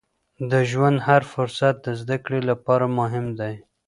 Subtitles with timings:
[0.51, 3.53] د ژوند هر فرصت د زده کړې لپاره مهم دی.